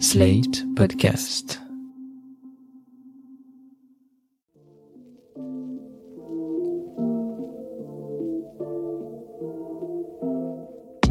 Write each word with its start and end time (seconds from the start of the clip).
Slate 0.00 0.64
Podcast. 0.74 1.63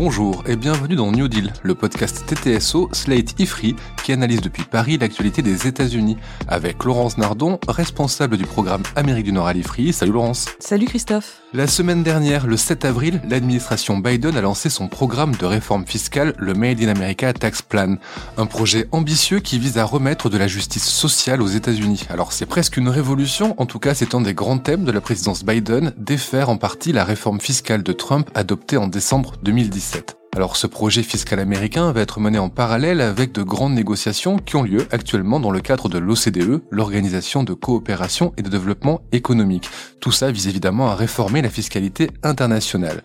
Bonjour 0.05 0.43
et 0.47 0.57
bienvenue 0.57 0.97
dans 0.97 1.13
New 1.13 1.29
Deal, 1.29 1.53
le 1.61 1.75
podcast 1.75 2.25
TTSO 2.25 2.89
Slate 2.91 3.39
Ifri 3.39 3.77
qui 4.03 4.11
analyse 4.11 4.41
depuis 4.41 4.63
Paris 4.63 4.97
l'actualité 4.97 5.41
des 5.41 5.65
États-Unis 5.65 6.17
avec 6.49 6.83
Laurence 6.83 7.17
Nardon, 7.17 7.57
responsable 7.69 8.35
du 8.35 8.43
programme 8.43 8.83
Amérique 8.97 9.23
du 9.23 9.31
Nord 9.31 9.47
à 9.47 9.53
l'Ifri. 9.53 9.93
Salut 9.93 10.11
Laurence. 10.11 10.49
Salut 10.59 10.87
Christophe. 10.87 11.37
La 11.53 11.67
semaine 11.67 12.03
dernière, 12.03 12.47
le 12.47 12.57
7 12.57 12.83
avril, 12.83 13.21
l'administration 13.29 13.97
Biden 13.97 14.35
a 14.35 14.41
lancé 14.41 14.69
son 14.69 14.89
programme 14.89 15.35
de 15.35 15.45
réforme 15.45 15.85
fiscale, 15.85 16.33
le 16.37 16.53
Made 16.53 16.81
in 16.81 16.89
America 16.89 17.31
Tax 17.31 17.61
Plan, 17.61 17.95
un 18.37 18.45
projet 18.45 18.89
ambitieux 18.91 19.39
qui 19.39 19.57
vise 19.57 19.77
à 19.77 19.85
remettre 19.85 20.29
de 20.29 20.37
la 20.37 20.47
justice 20.47 20.89
sociale 20.89 21.41
aux 21.41 21.47
États-Unis. 21.47 22.07
Alors 22.09 22.33
c'est 22.33 22.47
presque 22.47 22.75
une 22.75 22.89
révolution, 22.89 23.55
en 23.57 23.65
tout 23.65 23.79
cas 23.79 23.93
c'est 23.93 24.15
un 24.15 24.21
des 24.21 24.33
grands 24.33 24.57
thèmes 24.57 24.83
de 24.83 24.91
la 24.91 24.99
présidence 24.99 25.45
Biden, 25.45 25.93
défaire 25.95 26.49
en 26.49 26.57
partie 26.57 26.91
la 26.91 27.05
réforme 27.05 27.39
fiscale 27.39 27.83
de 27.83 27.93
Trump 27.93 28.29
adoptée 28.35 28.75
en 28.75 28.87
décembre 28.87 29.35
2017. 29.43 29.92
Alors 30.35 30.57
ce 30.57 30.65
projet 30.65 31.03
fiscal 31.03 31.39
américain 31.39 31.91
va 31.91 32.01
être 32.01 32.19
mené 32.19 32.39
en 32.39 32.49
parallèle 32.49 33.01
avec 33.01 33.33
de 33.33 33.43
grandes 33.43 33.75
négociations 33.75 34.37
qui 34.37 34.55
ont 34.55 34.63
lieu 34.63 34.87
actuellement 34.89 35.39
dans 35.39 35.51
le 35.51 35.59
cadre 35.59 35.89
de 35.89 35.99
l'OCDE, 35.99 36.63
l'Organisation 36.71 37.43
de 37.43 37.53
coopération 37.53 38.33
et 38.37 38.41
de 38.41 38.49
développement 38.49 39.01
économique. 39.11 39.69
Tout 39.99 40.11
ça 40.11 40.31
vise 40.31 40.47
évidemment 40.47 40.89
à 40.89 40.95
réformer 40.95 41.43
la 41.43 41.51
fiscalité 41.51 42.09
internationale. 42.23 43.03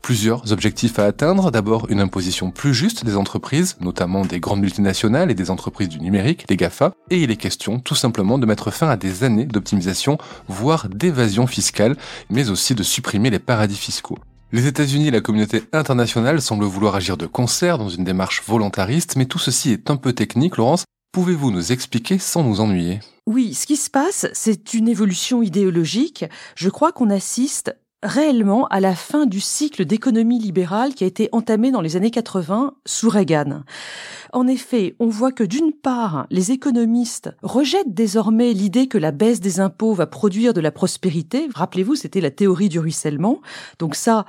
Plusieurs 0.00 0.52
objectifs 0.52 0.98
à 0.98 1.04
atteindre, 1.04 1.50
d'abord 1.50 1.86
une 1.90 2.00
imposition 2.00 2.50
plus 2.50 2.72
juste 2.72 3.04
des 3.04 3.16
entreprises, 3.16 3.76
notamment 3.80 4.24
des 4.24 4.40
grandes 4.40 4.62
multinationales 4.62 5.30
et 5.30 5.34
des 5.34 5.50
entreprises 5.50 5.90
du 5.90 6.00
numérique, 6.00 6.46
les 6.48 6.56
GAFA, 6.56 6.94
et 7.10 7.22
il 7.22 7.30
est 7.30 7.36
question 7.36 7.78
tout 7.78 7.94
simplement 7.94 8.38
de 8.38 8.46
mettre 8.46 8.70
fin 8.70 8.88
à 8.88 8.96
des 8.96 9.22
années 9.22 9.44
d'optimisation, 9.44 10.16
voire 10.48 10.88
d'évasion 10.88 11.46
fiscale, 11.46 11.96
mais 12.30 12.48
aussi 12.48 12.74
de 12.74 12.82
supprimer 12.82 13.28
les 13.28 13.38
paradis 13.38 13.76
fiscaux. 13.76 14.16
Les 14.52 14.66
États-Unis 14.66 15.06
et 15.06 15.12
la 15.12 15.20
communauté 15.20 15.62
internationale 15.72 16.42
semblent 16.42 16.64
vouloir 16.64 16.96
agir 16.96 17.16
de 17.16 17.26
concert 17.26 17.78
dans 17.78 17.88
une 17.88 18.02
démarche 18.02 18.42
volontariste, 18.44 19.14
mais 19.14 19.26
tout 19.26 19.38
ceci 19.38 19.70
est 19.70 19.90
un 19.90 19.96
peu 19.96 20.12
technique. 20.12 20.56
Laurence, 20.56 20.82
pouvez-vous 21.12 21.52
nous 21.52 21.70
expliquer 21.70 22.18
sans 22.18 22.42
nous 22.42 22.60
ennuyer? 22.60 22.98
Oui, 23.28 23.54
ce 23.54 23.64
qui 23.64 23.76
se 23.76 23.88
passe, 23.88 24.26
c'est 24.32 24.74
une 24.74 24.88
évolution 24.88 25.40
idéologique. 25.40 26.24
Je 26.56 26.68
crois 26.68 26.90
qu'on 26.90 27.10
assiste 27.10 27.76
réellement 28.02 28.66
à 28.68 28.80
la 28.80 28.94
fin 28.94 29.26
du 29.26 29.40
cycle 29.40 29.84
d'économie 29.84 30.38
libérale 30.38 30.94
qui 30.94 31.04
a 31.04 31.06
été 31.06 31.28
entamé 31.32 31.70
dans 31.70 31.80
les 31.80 31.96
années 31.96 32.10
80 32.10 32.74
sous 32.86 33.10
Reagan. 33.10 33.62
En 34.32 34.46
effet, 34.46 34.94
on 35.00 35.08
voit 35.08 35.32
que 35.32 35.44
d'une 35.44 35.72
part, 35.72 36.26
les 36.30 36.52
économistes 36.52 37.30
rejettent 37.42 37.94
désormais 37.94 38.52
l'idée 38.52 38.86
que 38.86 38.98
la 38.98 39.10
baisse 39.10 39.40
des 39.40 39.60
impôts 39.60 39.92
va 39.92 40.06
produire 40.06 40.54
de 40.54 40.60
la 40.60 40.70
prospérité. 40.70 41.48
Rappelez-vous, 41.54 41.94
c'était 41.94 42.20
la 42.20 42.30
théorie 42.30 42.68
du 42.68 42.78
ruissellement. 42.78 43.40
Donc 43.78 43.94
ça, 43.96 44.24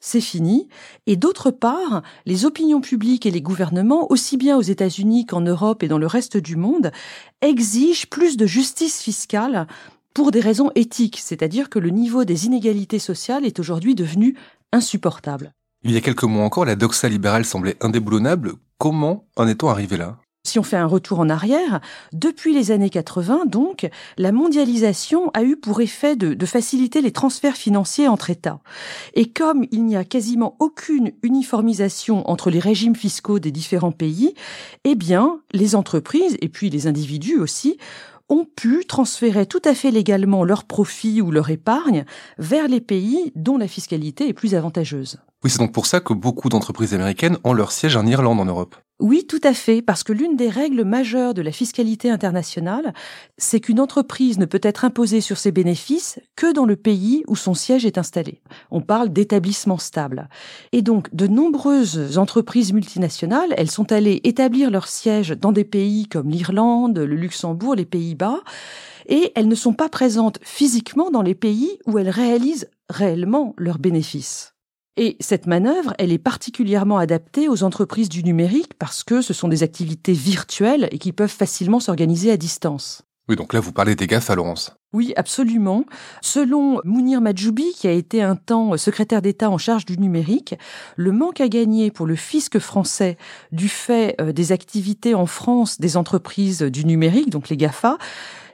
c'est 0.00 0.22
fini. 0.22 0.68
Et 1.06 1.16
d'autre 1.16 1.50
part, 1.50 2.02
les 2.24 2.46
opinions 2.46 2.80
publiques 2.80 3.26
et 3.26 3.30
les 3.30 3.42
gouvernements, 3.42 4.10
aussi 4.10 4.38
bien 4.38 4.56
aux 4.56 4.62
États-Unis 4.62 5.26
qu'en 5.26 5.42
Europe 5.42 5.82
et 5.82 5.88
dans 5.88 5.98
le 5.98 6.06
reste 6.06 6.38
du 6.38 6.56
monde, 6.56 6.90
exigent 7.42 8.06
plus 8.10 8.36
de 8.36 8.46
justice 8.46 9.02
fiscale 9.02 9.66
pour 10.14 10.30
des 10.30 10.40
raisons 10.40 10.70
éthiques, 10.74 11.20
c'est-à-dire 11.22 11.70
que 11.70 11.78
le 11.78 11.90
niveau 11.90 12.24
des 12.24 12.46
inégalités 12.46 12.98
sociales 12.98 13.44
est 13.44 13.58
aujourd'hui 13.58 13.94
devenu 13.94 14.36
insupportable. 14.72 15.52
Il 15.82 15.92
y 15.92 15.96
a 15.96 16.00
quelques 16.00 16.24
mois 16.24 16.44
encore, 16.44 16.64
la 16.64 16.76
doxa 16.76 17.08
libérale 17.08 17.44
semblait 17.44 17.76
indéboulonnable. 17.80 18.52
Comment 18.78 19.24
en 19.36 19.48
est-on 19.48 19.68
arrivé 19.68 19.96
là? 19.96 20.18
Si 20.46 20.58
on 20.58 20.62
fait 20.62 20.78
un 20.78 20.86
retour 20.86 21.20
en 21.20 21.28
arrière, 21.28 21.80
depuis 22.14 22.54
les 22.54 22.70
années 22.70 22.88
80, 22.88 23.44
donc, 23.44 23.90
la 24.16 24.32
mondialisation 24.32 25.30
a 25.34 25.42
eu 25.42 25.56
pour 25.56 25.82
effet 25.82 26.16
de, 26.16 26.32
de, 26.32 26.46
faciliter 26.46 27.02
les 27.02 27.12
transferts 27.12 27.58
financiers 27.58 28.08
entre 28.08 28.30
États. 28.30 28.60
Et 29.12 29.30
comme 29.30 29.66
il 29.70 29.84
n'y 29.84 29.96
a 29.96 30.04
quasiment 30.04 30.56
aucune 30.58 31.12
uniformisation 31.22 32.28
entre 32.28 32.50
les 32.50 32.58
régimes 32.58 32.96
fiscaux 32.96 33.38
des 33.38 33.52
différents 33.52 33.92
pays, 33.92 34.34
eh 34.84 34.94
bien, 34.94 35.40
les 35.52 35.74
entreprises, 35.74 36.38
et 36.40 36.48
puis 36.48 36.70
les 36.70 36.86
individus 36.86 37.38
aussi, 37.38 37.76
ont 38.30 38.46
pu 38.56 38.84
transférer 38.86 39.44
tout 39.44 39.60
à 39.64 39.74
fait 39.74 39.90
légalement 39.90 40.44
leurs 40.44 40.64
profits 40.64 41.20
ou 41.20 41.30
leur 41.30 41.50
épargne 41.50 42.04
vers 42.38 42.68
les 42.68 42.80
pays 42.80 43.32
dont 43.34 43.58
la 43.58 43.68
fiscalité 43.68 44.28
est 44.28 44.32
plus 44.32 44.54
avantageuse. 44.54 45.18
Oui, 45.44 45.50
c'est 45.50 45.58
donc 45.58 45.72
pour 45.72 45.86
ça 45.86 46.00
que 46.00 46.14
beaucoup 46.14 46.48
d'entreprises 46.48 46.94
américaines 46.94 47.38
ont 47.44 47.52
leur 47.52 47.72
siège 47.72 47.96
en 47.96 48.06
Irlande 48.06 48.40
en 48.40 48.44
Europe. 48.44 48.76
Oui, 49.00 49.24
tout 49.26 49.40
à 49.44 49.54
fait, 49.54 49.80
parce 49.80 50.04
que 50.04 50.12
l'une 50.12 50.36
des 50.36 50.50
règles 50.50 50.84
majeures 50.84 51.32
de 51.32 51.40
la 51.40 51.52
fiscalité 51.52 52.10
internationale, 52.10 52.92
c'est 53.38 53.58
qu'une 53.58 53.80
entreprise 53.80 54.38
ne 54.38 54.44
peut 54.44 54.60
être 54.62 54.84
imposée 54.84 55.22
sur 55.22 55.38
ses 55.38 55.52
bénéfices 55.52 56.20
que 56.36 56.52
dans 56.52 56.66
le 56.66 56.76
pays 56.76 57.24
où 57.26 57.34
son 57.34 57.54
siège 57.54 57.86
est 57.86 57.96
installé. 57.96 58.42
On 58.70 58.82
parle 58.82 59.08
d'établissement 59.08 59.78
stable. 59.78 60.28
Et 60.72 60.82
donc, 60.82 61.14
de 61.14 61.26
nombreuses 61.26 62.18
entreprises 62.18 62.74
multinationales, 62.74 63.54
elles 63.56 63.70
sont 63.70 63.90
allées 63.90 64.20
établir 64.24 64.70
leur 64.70 64.86
siège 64.86 65.30
dans 65.30 65.52
des 65.52 65.64
pays 65.64 66.06
comme 66.06 66.28
l'Irlande, 66.28 66.98
le 66.98 67.16
Luxembourg, 67.16 67.76
les 67.76 67.86
Pays-Bas, 67.86 68.40
et 69.06 69.32
elles 69.34 69.48
ne 69.48 69.54
sont 69.54 69.72
pas 69.72 69.88
présentes 69.88 70.38
physiquement 70.42 71.10
dans 71.10 71.22
les 71.22 71.34
pays 71.34 71.78
où 71.86 71.98
elles 71.98 72.10
réalisent 72.10 72.68
réellement 72.90 73.54
leurs 73.56 73.78
bénéfices. 73.78 74.52
Et 74.96 75.16
cette 75.20 75.46
manœuvre, 75.46 75.94
elle 75.98 76.12
est 76.12 76.18
particulièrement 76.18 76.98
adaptée 76.98 77.48
aux 77.48 77.62
entreprises 77.62 78.08
du 78.08 78.22
numérique 78.24 78.74
parce 78.78 79.04
que 79.04 79.22
ce 79.22 79.32
sont 79.32 79.48
des 79.48 79.62
activités 79.62 80.12
virtuelles 80.12 80.88
et 80.90 80.98
qui 80.98 81.12
peuvent 81.12 81.30
facilement 81.30 81.80
s'organiser 81.80 82.30
à 82.30 82.36
distance. 82.36 83.02
Oui, 83.30 83.36
donc 83.36 83.52
là, 83.52 83.60
vous 83.60 83.70
parlez 83.70 83.94
des 83.94 84.08
GAFA, 84.08 84.34
Laurence. 84.34 84.74
Oui, 84.92 85.12
absolument. 85.14 85.84
Selon 86.20 86.80
Mounir 86.84 87.20
Majoubi, 87.20 87.72
qui 87.76 87.86
a 87.86 87.92
été 87.92 88.24
un 88.24 88.34
temps 88.34 88.76
secrétaire 88.76 89.22
d'État 89.22 89.48
en 89.48 89.56
charge 89.56 89.86
du 89.86 89.96
numérique, 89.98 90.56
le 90.96 91.12
manque 91.12 91.40
à 91.40 91.46
gagner 91.46 91.92
pour 91.92 92.08
le 92.08 92.16
fisc 92.16 92.58
français 92.58 93.16
du 93.52 93.68
fait 93.68 94.16
euh, 94.20 94.32
des 94.32 94.50
activités 94.50 95.14
en 95.14 95.26
France 95.26 95.80
des 95.80 95.96
entreprises 95.96 96.62
du 96.62 96.84
numérique, 96.84 97.30
donc 97.30 97.50
les 97.50 97.56
GAFA, 97.56 97.98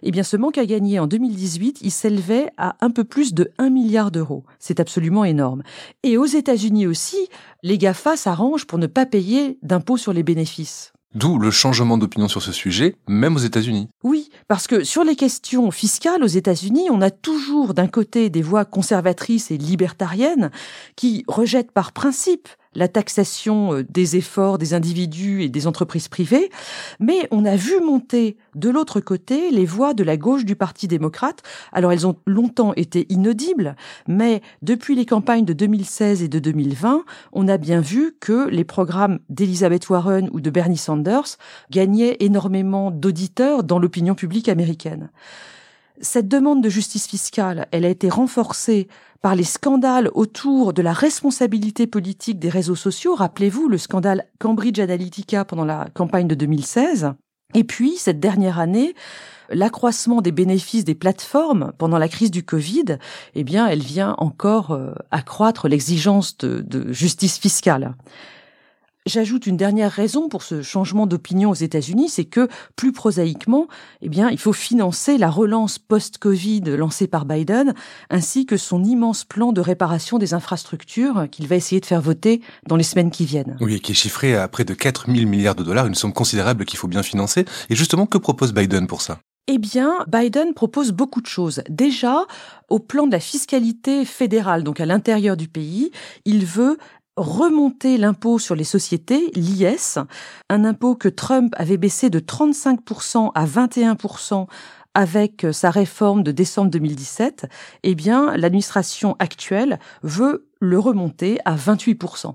eh 0.02 0.10
bien, 0.10 0.22
ce 0.22 0.36
manque 0.36 0.58
à 0.58 0.66
gagner 0.66 0.98
en 0.98 1.06
2018, 1.06 1.78
il 1.80 1.90
s'élevait 1.90 2.50
à 2.58 2.76
un 2.82 2.90
peu 2.90 3.04
plus 3.04 3.32
de 3.32 3.50
1 3.56 3.70
milliard 3.70 4.10
d'euros. 4.10 4.44
C'est 4.58 4.78
absolument 4.78 5.24
énorme. 5.24 5.62
Et 6.02 6.18
aux 6.18 6.26
États-Unis 6.26 6.86
aussi, 6.86 7.30
les 7.62 7.78
GAFA 7.78 8.18
s'arrangent 8.18 8.66
pour 8.66 8.78
ne 8.78 8.88
pas 8.88 9.06
payer 9.06 9.58
d'impôts 9.62 9.96
sur 9.96 10.12
les 10.12 10.22
bénéfices. 10.22 10.92
D'où 11.16 11.38
le 11.38 11.50
changement 11.50 11.96
d'opinion 11.96 12.28
sur 12.28 12.42
ce 12.42 12.52
sujet, 12.52 12.94
même 13.08 13.36
aux 13.36 13.38
États-Unis. 13.38 13.88
Oui, 14.04 14.28
parce 14.48 14.66
que 14.66 14.84
sur 14.84 15.02
les 15.02 15.16
questions 15.16 15.70
fiscales 15.70 16.22
aux 16.22 16.26
États-Unis, 16.26 16.90
on 16.90 17.00
a 17.00 17.10
toujours 17.10 17.72
d'un 17.72 17.86
côté 17.86 18.28
des 18.28 18.42
voix 18.42 18.66
conservatrices 18.66 19.50
et 19.50 19.56
libertariennes 19.56 20.50
qui 20.94 21.24
rejettent 21.26 21.72
par 21.72 21.92
principe 21.92 22.50
la 22.76 22.88
taxation 22.88 23.74
euh, 23.74 23.84
des 23.88 24.16
efforts 24.16 24.58
des 24.58 24.74
individus 24.74 25.42
et 25.42 25.48
des 25.48 25.66
entreprises 25.66 26.08
privées, 26.08 26.50
mais 27.00 27.26
on 27.30 27.44
a 27.44 27.56
vu 27.56 27.80
monter 27.80 28.36
de 28.54 28.70
l'autre 28.70 29.00
côté 29.00 29.50
les 29.50 29.64
voix 29.64 29.94
de 29.94 30.04
la 30.04 30.16
gauche 30.16 30.44
du 30.44 30.54
Parti 30.54 30.86
démocrate. 30.86 31.42
Alors 31.72 31.92
elles 31.92 32.06
ont 32.06 32.16
longtemps 32.26 32.72
été 32.74 33.06
inaudibles, 33.08 33.76
mais 34.06 34.42
depuis 34.62 34.94
les 34.94 35.06
campagnes 35.06 35.44
de 35.44 35.52
2016 35.52 36.22
et 36.22 36.28
de 36.28 36.38
2020, 36.38 37.04
on 37.32 37.48
a 37.48 37.56
bien 37.56 37.80
vu 37.80 38.16
que 38.20 38.48
les 38.48 38.64
programmes 38.64 39.18
d'Elizabeth 39.30 39.88
Warren 39.88 40.28
ou 40.32 40.40
de 40.40 40.50
Bernie 40.50 40.76
Sanders 40.76 41.38
gagnaient 41.70 42.16
énormément 42.20 42.90
d'auditeurs 42.90 43.64
dans 43.64 43.78
l'opinion 43.78 44.14
publique 44.14 44.48
américaine. 44.48 45.10
Cette 46.00 46.28
demande 46.28 46.62
de 46.62 46.68
justice 46.68 47.06
fiscale, 47.06 47.66
elle 47.70 47.84
a 47.84 47.88
été 47.88 48.08
renforcée 48.08 48.88
par 49.22 49.34
les 49.34 49.44
scandales 49.44 50.10
autour 50.14 50.72
de 50.72 50.82
la 50.82 50.92
responsabilité 50.92 51.86
politique 51.86 52.38
des 52.38 52.50
réseaux 52.50 52.74
sociaux. 52.74 53.14
Rappelez-vous 53.14 53.68
le 53.68 53.78
scandale 53.78 54.26
Cambridge 54.38 54.78
Analytica 54.78 55.44
pendant 55.44 55.64
la 55.64 55.88
campagne 55.94 56.28
de 56.28 56.34
2016. 56.34 57.12
Et 57.54 57.64
puis, 57.64 57.96
cette 57.96 58.20
dernière 58.20 58.58
année, 58.58 58.94
l'accroissement 59.48 60.20
des 60.20 60.32
bénéfices 60.32 60.84
des 60.84 60.94
plateformes 60.94 61.72
pendant 61.78 61.98
la 61.98 62.08
crise 62.08 62.30
du 62.30 62.44
Covid, 62.44 62.98
eh 63.34 63.44
bien, 63.44 63.66
elle 63.66 63.82
vient 63.82 64.14
encore 64.18 64.72
euh, 64.72 64.92
accroître 65.10 65.66
l'exigence 65.66 66.36
de, 66.36 66.60
de 66.60 66.92
justice 66.92 67.38
fiscale. 67.38 67.94
J'ajoute 69.06 69.46
une 69.46 69.56
dernière 69.56 69.92
raison 69.92 70.28
pour 70.28 70.42
ce 70.42 70.62
changement 70.62 71.06
d'opinion 71.06 71.50
aux 71.50 71.54
États-Unis, 71.54 72.08
c'est 72.08 72.24
que 72.24 72.48
plus 72.74 72.90
prosaïquement, 72.90 73.68
eh 74.02 74.08
bien, 74.08 74.30
il 74.30 74.38
faut 74.38 74.52
financer 74.52 75.16
la 75.16 75.30
relance 75.30 75.78
post-Covid 75.78 76.62
lancée 76.76 77.06
par 77.06 77.24
Biden, 77.24 77.72
ainsi 78.10 78.46
que 78.46 78.56
son 78.56 78.82
immense 78.82 79.22
plan 79.22 79.52
de 79.52 79.60
réparation 79.60 80.18
des 80.18 80.34
infrastructures 80.34 81.28
qu'il 81.30 81.46
va 81.46 81.54
essayer 81.54 81.80
de 81.80 81.86
faire 81.86 82.02
voter 82.02 82.42
dans 82.66 82.74
les 82.74 82.82
semaines 82.82 83.12
qui 83.12 83.26
viennent. 83.26 83.56
Oui, 83.60 83.80
qui 83.80 83.92
est 83.92 83.94
chiffré 83.94 84.34
à 84.34 84.48
près 84.48 84.64
de 84.64 84.74
4 84.74 85.06
000 85.06 85.28
milliards 85.28 85.54
de 85.54 85.62
dollars, 85.62 85.86
une 85.86 85.94
somme 85.94 86.12
considérable 86.12 86.64
qu'il 86.64 86.78
faut 86.80 86.88
bien 86.88 87.04
financer. 87.04 87.44
Et 87.70 87.76
justement, 87.76 88.06
que 88.06 88.18
propose 88.18 88.52
Biden 88.52 88.88
pour 88.88 89.02
ça? 89.02 89.20
Eh 89.46 89.58
bien, 89.58 89.92
Biden 90.08 90.52
propose 90.54 90.90
beaucoup 90.90 91.20
de 91.20 91.28
choses. 91.28 91.62
Déjà, 91.70 92.24
au 92.68 92.80
plan 92.80 93.06
de 93.06 93.12
la 93.12 93.20
fiscalité 93.20 94.04
fédérale, 94.04 94.64
donc 94.64 94.80
à 94.80 94.86
l'intérieur 94.86 95.36
du 95.36 95.46
pays, 95.46 95.92
il 96.24 96.44
veut 96.44 96.78
remonter 97.16 97.98
l'impôt 97.98 98.38
sur 98.38 98.54
les 98.54 98.64
sociétés, 98.64 99.30
l'IS, 99.34 99.98
un 100.48 100.64
impôt 100.64 100.94
que 100.94 101.08
Trump 101.08 101.54
avait 101.56 101.76
baissé 101.76 102.10
de 102.10 102.20
35% 102.20 103.30
à 103.34 103.46
21% 103.46 104.46
avec 104.94 105.44
euh, 105.44 105.52
sa 105.52 105.70
réforme 105.70 106.22
de 106.22 106.32
décembre 106.32 106.70
2017, 106.70 107.46
eh 107.82 107.94
bien, 107.94 108.34
l'administration 108.36 109.14
actuelle 109.18 109.78
veut 110.02 110.48
le 110.60 110.78
remonter 110.78 111.38
à 111.44 111.54
28%. 111.54 112.34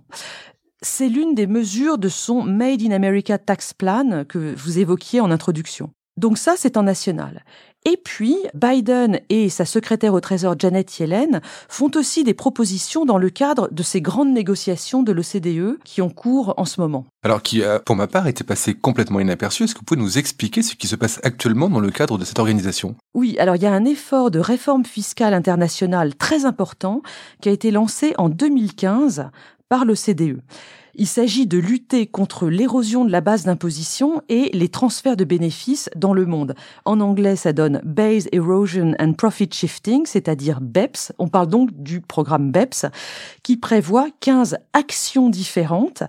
C'est 0.84 1.10
l'une 1.10 1.34
des 1.36 1.48
mesures 1.48 1.98
de 1.98 2.10
son 2.10 2.44
Made 2.44 2.81
in 2.81 2.92
America 2.92 3.38
Tax 3.38 3.74
Plan 3.74 4.25
que 4.27 4.56
vous 4.56 4.80
évoquiez 4.80 5.22
en 5.22 5.31
introduction. 5.31 5.92
Donc 6.18 6.38
ça, 6.38 6.54
c'est 6.57 6.77
en 6.77 6.84
national. 6.84 7.44
Et 7.83 7.98
puis, 7.98 8.38
Biden 8.54 9.19
et 9.30 9.50
sa 9.50 9.66
secrétaire 9.66 10.13
au 10.13 10.19
Trésor 10.19 10.56
Janet 10.57 11.00
Yellen 11.00 11.42
font 11.68 11.89
aussi 11.95 12.24
des 12.24 12.36
propositions 12.36 13.06
dans 13.06 13.18
le 13.18 13.31
cadre 13.31 13.69
de 13.72 13.81
ces 13.81 14.01
grandes 14.01 14.31
négociations 14.31 15.01
de 15.01 15.12
l'OCDE 15.12 15.80
qui 15.83 16.01
ont 16.04 16.12
cours 16.12 16.54
en 16.57 16.66
ce 16.66 16.80
moment. 16.80 17.06
Alors 17.24 17.42
qui, 17.42 17.63
a, 17.63 17.80
pour 17.80 17.95
ma 17.95 18.06
part, 18.06 18.28
été 18.28 18.44
passé 18.44 18.75
complètement 18.75 19.19
inaperçu. 19.19 19.63
Est-ce 19.63 19.74
que 19.74 19.80
vous 19.80 19.86
pouvez 19.86 20.00
nous 20.00 20.19
expliquer 20.19 20.62
ce 20.62 20.75
qui 20.75 20.88
se 20.88 20.95
passe 20.95 21.19
actuellement 21.24 21.69
dans 21.69 21.80
le 21.80 21.89
cadre 21.89 22.19
de 22.19 22.25
cette 22.25 22.38
organisation? 22.38 22.95
Oui, 23.16 23.36
alors 23.39 23.56
il 23.56 23.63
y 23.63 23.68
a 23.68 23.74
un 23.74 23.86
effort 23.86 24.30
de 24.30 24.39
réforme 24.39 24.86
fiscale 24.86 25.34
internationale 25.34 26.13
très 26.16 26.45
important 26.45 27.01
qui 27.42 27.50
a 27.50 27.51
été 27.51 27.72
lancé 27.72 28.13
en 28.19 28.30
2015 28.30 29.30
par 29.69 29.86
l'OCDE. 29.86 30.42
Il 30.95 31.07
s'agit 31.07 31.47
de 31.47 31.57
lutter 31.57 32.05
contre 32.07 32.47
l'érosion 32.47 33.05
de 33.05 33.11
la 33.11 33.21
base 33.21 33.45
d'imposition 33.45 34.21
et 34.29 34.49
les 34.53 34.69
transferts 34.69 35.15
de 35.15 35.23
bénéfices 35.23 35.89
dans 35.95 36.13
le 36.13 36.25
monde. 36.25 36.55
En 36.85 36.99
anglais, 36.99 37.35
ça 37.35 37.53
donne 37.53 37.81
Base 37.83 38.27
Erosion 38.31 38.93
and 38.99 39.13
Profit 39.13 39.49
Shifting, 39.51 40.05
c'est-à-dire 40.05 40.59
BEPS. 40.61 41.13
On 41.17 41.27
parle 41.27 41.47
donc 41.47 41.69
du 41.71 42.01
programme 42.01 42.51
BEPS 42.51 42.88
qui 43.43 43.57
prévoit 43.57 44.07
15 44.19 44.57
actions 44.73 45.29
différentes. 45.29 46.03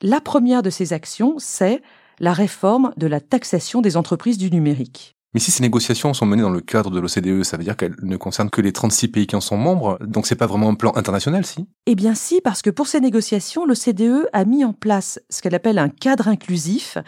La 0.00 0.20
première 0.20 0.62
de 0.62 0.70
ces 0.70 0.92
actions, 0.92 1.34
c'est 1.38 1.82
la 2.20 2.32
réforme 2.32 2.92
de 2.96 3.06
la 3.06 3.20
taxation 3.20 3.80
des 3.80 3.96
entreprises 3.96 4.38
du 4.38 4.50
numérique. 4.50 5.16
Mais 5.34 5.40
si 5.40 5.50
ces 5.50 5.62
négociations 5.62 6.12
sont 6.12 6.26
menées 6.26 6.42
dans 6.42 6.50
le 6.50 6.60
cadre 6.60 6.90
de 6.90 7.00
l'OCDE, 7.00 7.42
ça 7.42 7.56
veut 7.56 7.64
dire 7.64 7.76
qu'elles 7.76 7.96
ne 8.02 8.16
concernent 8.18 8.50
que 8.50 8.60
les 8.60 8.72
36 8.72 9.08
pays 9.08 9.26
qui 9.26 9.34
en 9.34 9.40
sont 9.40 9.56
membres, 9.56 9.98
donc 10.04 10.26
c'est 10.26 10.36
pas 10.36 10.46
vraiment 10.46 10.68
un 10.68 10.74
plan 10.74 10.92
international, 10.94 11.46
si? 11.46 11.66
Eh 11.86 11.94
bien 11.94 12.14
si, 12.14 12.42
parce 12.42 12.60
que 12.60 12.68
pour 12.68 12.86
ces 12.86 13.00
négociations, 13.00 13.64
l'OCDE 13.64 14.28
a 14.34 14.44
mis 14.44 14.62
en 14.62 14.74
place 14.74 15.20
ce 15.30 15.40
qu'elle 15.40 15.54
appelle 15.54 15.78
un 15.78 15.88
cadre 15.88 16.28
inclusif 16.28 16.98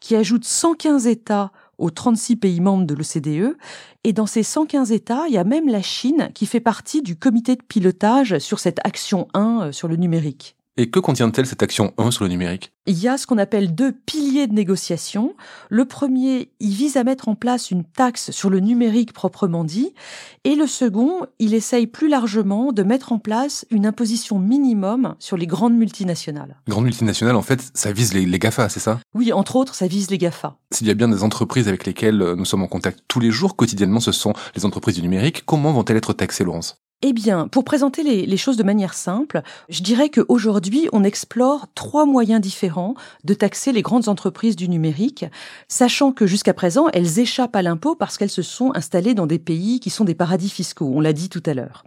qui 0.00 0.16
ajoute 0.16 0.44
115 0.44 1.06
États 1.06 1.52
aux 1.76 1.90
36 1.90 2.36
pays 2.36 2.60
membres 2.60 2.86
de 2.86 2.94
l'OCDE. 2.94 3.56
Et 4.04 4.12
dans 4.12 4.26
ces 4.26 4.42
115 4.42 4.90
États, 4.92 5.26
il 5.28 5.34
y 5.34 5.38
a 5.38 5.44
même 5.44 5.68
la 5.68 5.82
Chine 5.82 6.30
qui 6.34 6.46
fait 6.46 6.60
partie 6.60 7.02
du 7.02 7.16
comité 7.16 7.56
de 7.56 7.62
pilotage 7.62 8.38
sur 8.38 8.60
cette 8.60 8.78
action 8.84 9.28
1 9.34 9.60
euh, 9.60 9.72
sur 9.72 9.88
le 9.88 9.96
numérique. 9.96 10.56
Et 10.76 10.90
que 10.90 10.98
contient-elle 10.98 11.46
cette 11.46 11.62
action 11.62 11.94
1 11.98 12.10
sur 12.10 12.24
le 12.24 12.30
numérique? 12.30 12.72
Il 12.86 12.98
y 12.98 13.06
a 13.06 13.16
ce 13.16 13.28
qu'on 13.28 13.38
appelle 13.38 13.76
deux 13.76 13.92
piliers 13.92 14.48
de 14.48 14.54
négociation. 14.54 15.36
Le 15.70 15.84
premier, 15.84 16.50
il 16.58 16.72
vise 16.72 16.96
à 16.96 17.04
mettre 17.04 17.28
en 17.28 17.36
place 17.36 17.70
une 17.70 17.84
taxe 17.84 18.32
sur 18.32 18.50
le 18.50 18.58
numérique 18.58 19.12
proprement 19.12 19.62
dit. 19.62 19.94
Et 20.42 20.56
le 20.56 20.66
second, 20.66 21.26
il 21.38 21.54
essaye 21.54 21.86
plus 21.86 22.08
largement 22.08 22.72
de 22.72 22.82
mettre 22.82 23.12
en 23.12 23.20
place 23.20 23.64
une 23.70 23.86
imposition 23.86 24.40
minimum 24.40 25.14
sur 25.20 25.36
les 25.36 25.46
grandes 25.46 25.76
multinationales. 25.76 26.56
Grandes 26.66 26.84
multinationales, 26.84 27.36
en 27.36 27.42
fait, 27.42 27.70
ça 27.74 27.92
vise 27.92 28.12
les, 28.12 28.26
les 28.26 28.38
GAFA, 28.40 28.68
c'est 28.68 28.80
ça? 28.80 28.98
Oui, 29.14 29.32
entre 29.32 29.54
autres, 29.54 29.76
ça 29.76 29.86
vise 29.86 30.10
les 30.10 30.18
GAFA. 30.18 30.56
S'il 30.72 30.88
y 30.88 30.90
a 30.90 30.94
bien 30.94 31.08
des 31.08 31.22
entreprises 31.22 31.68
avec 31.68 31.86
lesquelles 31.86 32.18
nous 32.18 32.44
sommes 32.44 32.62
en 32.62 32.68
contact 32.68 33.04
tous 33.06 33.20
les 33.20 33.30
jours, 33.30 33.54
quotidiennement, 33.54 34.00
ce 34.00 34.10
sont 34.10 34.32
les 34.56 34.64
entreprises 34.64 34.96
du 34.96 35.02
numérique. 35.02 35.44
Comment 35.46 35.72
vont-elles 35.72 35.98
être 35.98 36.14
taxées, 36.14 36.42
Laurence? 36.42 36.83
Eh 37.06 37.12
bien, 37.12 37.48
pour 37.48 37.64
présenter 37.64 38.02
les, 38.02 38.36
choses 38.38 38.56
de 38.56 38.62
manière 38.62 38.94
simple, 38.94 39.42
je 39.68 39.82
dirais 39.82 40.08
qu'aujourd'hui, 40.08 40.88
on 40.94 41.04
explore 41.04 41.66
trois 41.74 42.06
moyens 42.06 42.40
différents 42.40 42.94
de 43.24 43.34
taxer 43.34 43.72
les 43.72 43.82
grandes 43.82 44.08
entreprises 44.08 44.56
du 44.56 44.70
numérique, 44.70 45.26
sachant 45.68 46.12
que 46.12 46.26
jusqu'à 46.26 46.54
présent, 46.54 46.88
elles 46.94 47.18
échappent 47.18 47.56
à 47.56 47.60
l'impôt 47.60 47.94
parce 47.94 48.16
qu'elles 48.16 48.30
se 48.30 48.40
sont 48.40 48.72
installées 48.74 49.12
dans 49.12 49.26
des 49.26 49.38
pays 49.38 49.80
qui 49.80 49.90
sont 49.90 50.04
des 50.04 50.14
paradis 50.14 50.48
fiscaux, 50.48 50.90
on 50.94 51.00
l'a 51.00 51.12
dit 51.12 51.28
tout 51.28 51.42
à 51.44 51.52
l'heure. 51.52 51.84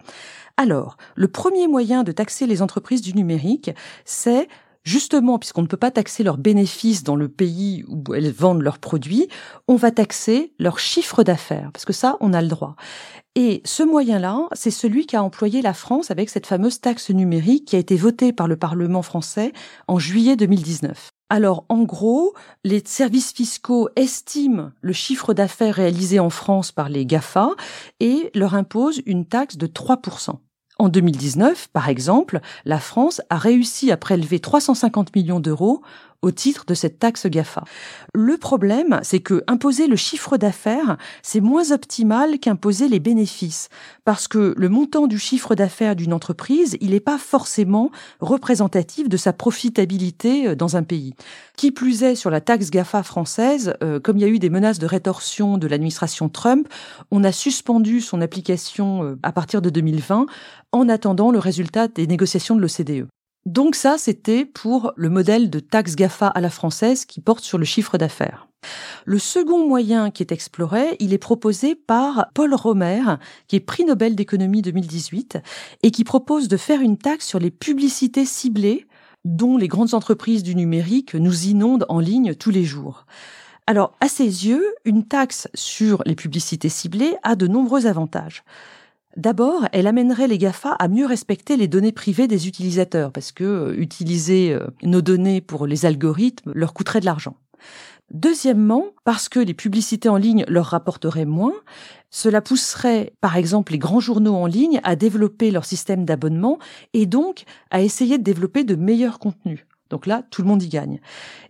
Alors, 0.55 0.97
le 1.15 1.27
premier 1.27 1.67
moyen 1.67 2.03
de 2.03 2.11
taxer 2.11 2.45
les 2.45 2.61
entreprises 2.61 3.01
du 3.01 3.15
numérique, 3.15 3.71
c'est 4.05 4.47
justement, 4.87 5.37
puisqu'on 5.37 5.61
ne 5.61 5.67
peut 5.67 5.77
pas 5.77 5.91
taxer 5.91 6.23
leurs 6.23 6.37
bénéfices 6.37 7.03
dans 7.03 7.15
le 7.15 7.27
pays 7.27 7.83
où 7.87 8.13
elles 8.13 8.31
vendent 8.31 8.61
leurs 8.61 8.79
produits, 8.79 9.27
on 9.67 9.75
va 9.75 9.91
taxer 9.91 10.53
leur 10.59 10.79
chiffre 10.79 11.23
d'affaires, 11.23 11.69
parce 11.73 11.85
que 11.85 11.93
ça, 11.93 12.17
on 12.21 12.33
a 12.33 12.41
le 12.41 12.47
droit. 12.47 12.75
Et 13.35 13.61
ce 13.65 13.83
moyen-là, 13.83 14.47
c'est 14.53 14.71
celui 14.71 15.05
qu'a 15.05 15.21
employé 15.21 15.61
la 15.61 15.73
France 15.73 16.09
avec 16.09 16.29
cette 16.29 16.47
fameuse 16.47 16.79
taxe 16.79 17.11
numérique 17.11 17.65
qui 17.65 17.75
a 17.75 17.79
été 17.79 17.95
votée 17.95 18.33
par 18.33 18.47
le 18.47 18.55
Parlement 18.55 19.03
français 19.03 19.51
en 19.87 19.99
juillet 19.99 20.35
2019. 20.35 21.11
Alors, 21.29 21.65
en 21.67 21.83
gros, 21.83 22.33
les 22.63 22.81
services 22.85 23.33
fiscaux 23.33 23.89
estiment 23.97 24.71
le 24.81 24.93
chiffre 24.93 25.33
d'affaires 25.33 25.75
réalisé 25.75 26.19
en 26.19 26.29
France 26.29 26.71
par 26.71 26.87
les 26.87 27.05
GAFA 27.05 27.51
et 27.99 28.31
leur 28.33 28.55
imposent 28.55 29.01
une 29.05 29.25
taxe 29.25 29.57
de 29.57 29.67
3%. 29.67 30.39
En 30.79 30.89
2019, 30.89 31.69
par 31.73 31.89
exemple, 31.89 32.39
la 32.65 32.79
France 32.79 33.21
a 33.29 33.37
réussi 33.37 33.91
à 33.91 33.97
prélever 33.97 34.39
350 34.39 35.15
millions 35.15 35.39
d'euros 35.39 35.81
au 36.21 36.31
titre 36.31 36.65
de 36.65 36.73
cette 36.73 36.97
taxe 36.97 37.27
GAFA. 37.27 37.63
Le 38.13 38.37
problème, 38.37 38.99
c'est 39.03 39.19
que 39.19 39.43
imposer 39.47 39.87
le 39.87 39.95
chiffre 39.95 40.37
d'affaires, 40.37 40.97
c'est 41.21 41.41
moins 41.41 41.71
optimal 41.71 42.39
qu'imposer 42.39 42.87
les 42.87 42.99
bénéfices, 42.99 43.69
parce 44.03 44.27
que 44.27 44.55
le 44.57 44.69
montant 44.69 45.05
du 45.05 45.19
chiffre 45.19 45.53
d'affaires 45.53 45.95
d'une 45.95 46.13
entreprise, 46.13 46.75
il 46.81 46.91
n'est 46.91 46.99
pas 46.99 47.19
forcément 47.19 47.91
représentatif 48.19 49.09
de 49.09 49.17
sa 49.17 49.31
profitabilité 49.31 50.47
euh, 50.47 50.55
dans 50.55 50.75
un 50.75 50.83
pays. 50.83 51.13
Qui 51.55 51.71
plus 51.71 52.03
est, 52.03 52.15
sur 52.15 52.31
la 52.31 52.41
taxe 52.41 52.71
GAFA 52.71 53.03
française, 53.03 53.75
euh, 53.83 53.99
comme 53.99 54.17
il 54.17 54.21
y 54.21 54.25
a 54.25 54.29
eu 54.29 54.39
des 54.39 54.49
menaces 54.49 54.79
de 54.79 54.87
rétorsion 54.87 55.57
de 55.57 55.67
l'administration 55.67 56.29
Trump, 56.29 56.67
on 57.11 57.23
a 57.23 57.31
suspendu 57.31 58.01
son 58.01 58.21
application 58.21 59.03
euh, 59.03 59.19
à 59.21 59.31
partir 59.31 59.61
de 59.61 59.69
2020 59.69 60.25
en 60.71 60.89
attendant 60.89 61.31
le 61.31 61.39
résultat 61.39 61.87
des 61.87 62.07
négociations 62.07 62.55
de 62.55 62.61
l'OCDE. 62.61 63.07
Donc 63.47 63.75
ça, 63.75 63.97
c'était 63.97 64.43
pour 64.43 64.91
le 64.97 65.07
modèle 65.07 65.49
de 65.49 65.61
taxe 65.61 65.95
GAFA 65.95 66.27
à 66.27 66.41
la 66.41 66.49
française 66.49 67.05
qui 67.05 67.21
porte 67.21 67.45
sur 67.45 67.57
le 67.57 67.63
chiffre 67.63 67.97
d'affaires. 67.97 68.49
Le 69.05 69.19
second 69.19 69.65
moyen 69.65 70.11
qui 70.11 70.21
est 70.21 70.33
exploré, 70.33 70.97
il 70.99 71.13
est 71.13 71.17
proposé 71.17 71.73
par 71.73 72.27
Paul 72.33 72.53
Romer, 72.53 73.03
qui 73.47 73.55
est 73.55 73.61
prix 73.61 73.85
Nobel 73.85 74.17
d'économie 74.17 74.61
2018, 74.61 75.37
et 75.81 75.91
qui 75.91 76.03
propose 76.03 76.49
de 76.49 76.57
faire 76.57 76.81
une 76.81 76.97
taxe 76.97 77.25
sur 77.25 77.39
les 77.39 77.49
publicités 77.49 78.25
ciblées 78.25 78.85
dont 79.23 79.55
les 79.55 79.69
grandes 79.69 79.93
entreprises 79.93 80.43
du 80.43 80.53
numérique 80.53 81.13
nous 81.13 81.45
inondent 81.45 81.85
en 81.87 82.01
ligne 82.01 82.35
tous 82.35 82.51
les 82.51 82.65
jours. 82.65 83.05
Alors, 83.65 83.93
à 84.01 84.09
ses 84.09 84.25
yeux, 84.25 84.75
une 84.83 85.05
taxe 85.05 85.47
sur 85.53 86.03
les 86.05 86.15
publicités 86.15 86.67
ciblées 86.67 87.15
a 87.23 87.37
de 87.37 87.47
nombreux 87.47 87.85
avantages. 87.85 88.43
D'abord, 89.17 89.67
elle 89.71 89.87
amènerait 89.87 90.27
les 90.27 90.37
GAFA 90.37 90.73
à 90.73 90.87
mieux 90.87 91.07
respecter 91.07 91.57
les 91.57 91.67
données 91.67 91.91
privées 91.91 92.27
des 92.27 92.47
utilisateurs, 92.47 93.11
parce 93.11 93.31
que 93.31 93.43
euh, 93.43 93.75
utiliser 93.75 94.53
euh, 94.53 94.67
nos 94.83 95.01
données 95.01 95.41
pour 95.41 95.65
les 95.65 95.87
algorithmes 95.87 96.51
leur 96.53 96.75
coûterait 96.75 96.99
de 96.99 97.05
l'argent. 97.05 97.35
Deuxièmement, 98.11 98.85
parce 99.05 99.27
que 99.27 99.39
les 99.39 99.55
publicités 99.55 100.07
en 100.07 100.17
ligne 100.17 100.45
leur 100.47 100.67
rapporteraient 100.67 101.25
moins, 101.25 101.55
cela 102.11 102.41
pousserait 102.41 103.11
par 103.19 103.35
exemple 103.37 103.71
les 103.71 103.79
grands 103.79 103.99
journaux 103.99 104.35
en 104.35 104.45
ligne 104.45 104.79
à 104.83 104.95
développer 104.95 105.49
leur 105.49 105.65
système 105.65 106.05
d'abonnement 106.05 106.59
et 106.93 107.07
donc 107.07 107.43
à 107.71 107.81
essayer 107.81 108.19
de 108.19 108.23
développer 108.23 108.63
de 108.63 108.75
meilleurs 108.75 109.17
contenus. 109.17 109.65
Donc 109.89 110.05
là, 110.05 110.23
tout 110.29 110.41
le 110.41 110.47
monde 110.47 110.63
y 110.63 110.69
gagne. 110.69 110.99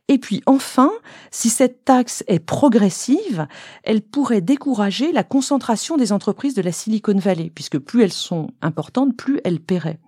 Et 0.09 0.17
puis 0.17 0.41
enfin, 0.45 0.91
si 1.31 1.49
cette 1.49 1.83
taxe 1.83 2.23
est 2.27 2.39
progressive, 2.39 3.47
elle 3.83 4.01
pourrait 4.01 4.41
décourager 4.41 5.11
la 5.11 5.23
concentration 5.23 5.97
des 5.97 6.13
entreprises 6.13 6.53
de 6.53 6.61
la 6.61 6.71
Silicon 6.71 7.17
Valley, 7.17 7.51
puisque 7.53 7.77
plus 7.77 8.03
elles 8.03 8.13
sont 8.13 8.51
importantes, 8.61 9.15
plus 9.17 9.41
elles 9.43 9.59
paieraient. 9.59 9.99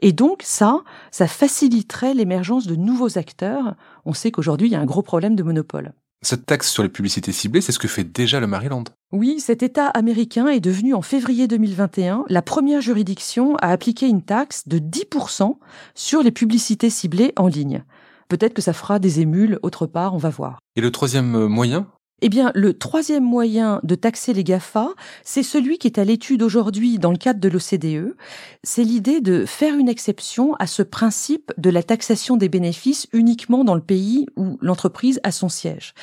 Et 0.00 0.12
donc 0.12 0.42
ça, 0.44 0.82
ça 1.10 1.26
faciliterait 1.26 2.14
l'émergence 2.14 2.66
de 2.66 2.76
nouveaux 2.76 3.18
acteurs. 3.18 3.74
On 4.04 4.12
sait 4.12 4.30
qu'aujourd'hui, 4.30 4.68
il 4.68 4.72
y 4.72 4.76
a 4.76 4.80
un 4.80 4.86
gros 4.86 5.02
problème 5.02 5.36
de 5.36 5.42
monopole. 5.42 5.92
Cette 6.20 6.46
taxe 6.46 6.70
sur 6.70 6.82
les 6.82 6.88
publicités 6.88 7.30
ciblées, 7.30 7.60
c'est 7.60 7.70
ce 7.70 7.78
que 7.78 7.86
fait 7.86 8.02
déjà 8.02 8.40
le 8.40 8.48
Maryland. 8.48 8.82
Oui, 9.12 9.38
cet 9.38 9.62
État 9.62 9.86
américain 9.86 10.48
est 10.48 10.58
devenu 10.58 10.92
en 10.94 11.02
février 11.02 11.46
2021 11.46 12.24
la 12.28 12.42
première 12.42 12.80
juridiction 12.80 13.54
à 13.56 13.68
appliquer 13.68 14.08
une 14.08 14.22
taxe 14.22 14.66
de 14.66 14.80
10% 14.80 15.56
sur 15.94 16.22
les 16.24 16.32
publicités 16.32 16.90
ciblées 16.90 17.32
en 17.36 17.46
ligne. 17.46 17.84
Peut-être 18.28 18.54
que 18.54 18.62
ça 18.62 18.72
fera 18.72 18.98
des 18.98 19.20
émules 19.20 19.58
autre 19.62 19.86
part, 19.86 20.14
on 20.14 20.18
va 20.18 20.30
voir. 20.30 20.58
Et 20.76 20.80
le 20.80 20.90
troisième 20.90 21.34
euh, 21.34 21.48
moyen? 21.48 21.86
Eh 22.20 22.28
bien, 22.28 22.50
le 22.54 22.76
troisième 22.76 23.22
moyen 23.22 23.80
de 23.84 23.94
taxer 23.94 24.32
les 24.32 24.42
GAFA, 24.42 24.88
c'est 25.22 25.44
celui 25.44 25.78
qui 25.78 25.86
est 25.86 25.98
à 25.98 26.04
l'étude 26.04 26.42
aujourd'hui 26.42 26.98
dans 26.98 27.12
le 27.12 27.16
cadre 27.16 27.38
de 27.38 27.48
l'OCDE. 27.48 28.16
C'est 28.64 28.82
l'idée 28.82 29.20
de 29.20 29.44
faire 29.44 29.76
une 29.76 29.88
exception 29.88 30.54
à 30.54 30.66
ce 30.66 30.82
principe 30.82 31.52
de 31.58 31.70
la 31.70 31.84
taxation 31.84 32.36
des 32.36 32.48
bénéfices 32.48 33.06
uniquement 33.12 33.62
dans 33.62 33.76
le 33.76 33.80
pays 33.80 34.26
où 34.36 34.58
l'entreprise 34.60 35.20
a 35.22 35.30
son 35.30 35.48
siège. 35.48 35.94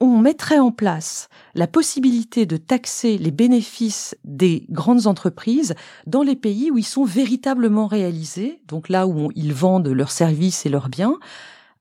On 0.00 0.18
mettrait 0.18 0.58
en 0.58 0.72
place 0.72 1.28
la 1.54 1.66
possibilité 1.66 2.44
de 2.44 2.56
taxer 2.56 3.16
les 3.16 3.30
bénéfices 3.30 4.14
des 4.24 4.66
grandes 4.70 5.06
entreprises 5.06 5.74
dans 6.06 6.22
les 6.22 6.36
pays 6.36 6.70
où 6.70 6.78
ils 6.78 6.84
sont 6.84 7.04
véritablement 7.04 7.86
réalisés, 7.86 8.60
donc 8.68 8.88
là 8.88 9.06
où 9.06 9.30
ils 9.34 9.54
vendent 9.54 9.88
leurs 9.88 10.10
services 10.10 10.66
et 10.66 10.68
leurs 10.68 10.90
biens, 10.90 11.18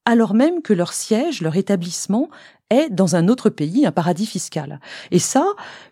alors 0.05 0.33
même 0.33 0.61
que 0.61 0.73
leur 0.73 0.93
siège, 0.93 1.41
leur 1.41 1.57
établissement 1.57 2.29
est 2.69 2.89
dans 2.89 3.15
un 3.15 3.27
autre 3.27 3.49
pays, 3.49 3.85
un 3.85 3.91
paradis 3.91 4.25
fiscal. 4.25 4.79
Et 5.11 5.19
ça, 5.19 5.45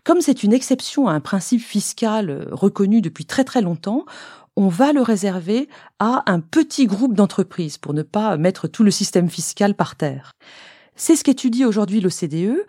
comme 0.03 0.21
c'est 0.21 0.43
une 0.43 0.53
exception 0.53 1.07
à 1.07 1.13
un 1.13 1.19
principe 1.19 1.61
fiscal 1.61 2.29
euh, 2.29 2.45
reconnu 2.51 3.01
depuis 3.01 3.25
très 3.25 3.43
très 3.43 3.61
longtemps, 3.61 4.05
on 4.55 4.67
va 4.67 4.93
le 4.93 5.01
réserver 5.01 5.67
à 5.99 6.23
un 6.27 6.39
petit 6.39 6.85
groupe 6.85 7.15
d'entreprises 7.15 7.77
pour 7.77 7.93
ne 7.93 8.03
pas 8.03 8.37
mettre 8.37 8.67
tout 8.67 8.83
le 8.83 8.91
système 8.91 9.29
fiscal 9.29 9.73
par 9.75 9.95
terre. 9.95 10.33
C'est 10.95 11.15
ce 11.15 11.23
qu'étudie 11.23 11.65
aujourd'hui 11.65 12.01
l'OCDE 12.01 12.65